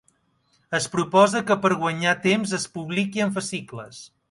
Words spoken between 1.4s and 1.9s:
que per a